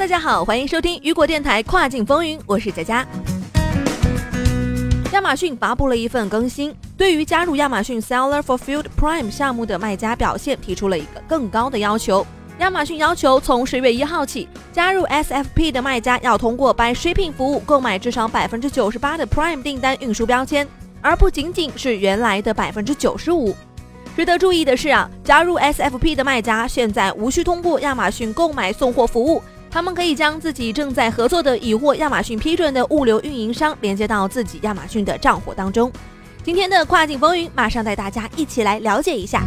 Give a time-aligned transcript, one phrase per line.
[0.00, 3.06] 大家好，欢迎收听雨果电台跨境风云，我是佳佳。
[5.12, 12.26] 亚马逊发布了一份更新，对于加入亚马逊 Seller Fulfilled Prime 项目的卖家表现提出了一个更高的要求。
[12.60, 20.66] 亚马逊要求从十月一号起，加入 SFP 的卖家要通过 By Shipping 服务购买至少百分之九十八的 Prime 订单运输标签，
[21.02, 23.54] 而不仅仅是原来的百分之九十五。
[24.16, 29.42] 值得注意的是啊，加入 SFP 的卖家现在无需通过亚马逊购买送货服务。
[29.70, 35.90] 他们可以将自己正在合作的已获亚马逊批准的物流运营商连接到自己亚马逊的账户当中。
[36.42, 39.44] 今天的跨境风云，马上带大家一起来了解一下。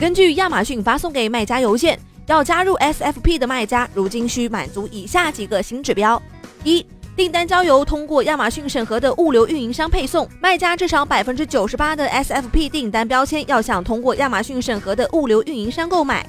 [0.00, 6.20] 根据亚马逊发送给卖家邮件，要加入 SFP 的卖家，如今需满足以下几个新指标：
[6.64, 16.26] 一、订单交由通过亚马逊审核的物流运营商配送，卖家至少百分之九十八的 SFP 订单标签要向通过亚马逊审核的物流运营商购买。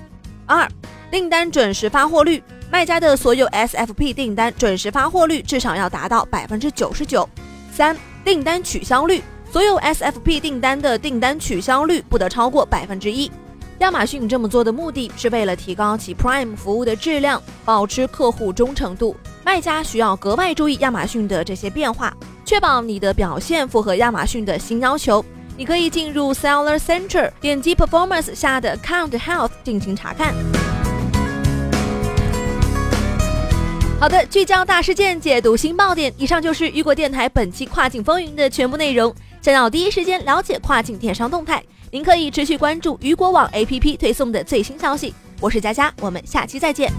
[0.54, 0.70] 二、
[1.10, 7.28] 订单准时发货率，卖家的所有 SFP 订单准时发货率至少要达到百分之九十九。
[7.72, 13.32] 三、订单取消率，所有 SFP 订单的订单取消率不得超过百分之一。
[13.80, 19.16] 亚马逊这么做的目的是为了提高其 Prime 服务的质量，保持客户忠诚度。
[19.44, 25.26] 卖家需要格外注意亚马逊的这些变化，确保你的表现符合亚马逊的新要求。
[25.56, 30.34] 你可以进入 Seller Center，点击 Performance 下的 Count Health 进行查看。
[34.00, 36.12] 好的，聚焦大事件，解读新爆点。
[36.18, 39.14] 以上就是雨果电台本期跨境风云的全部内容。
[39.42, 45.14] 想要第一时间了解跨境电商动态，您可以持续关注雨果网 APP 推送的最新消息。
[45.40, 46.92] 我是佳佳，我们下期再见。